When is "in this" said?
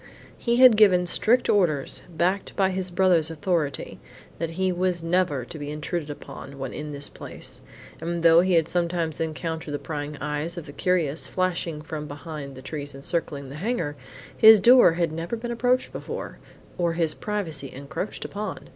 6.73-7.07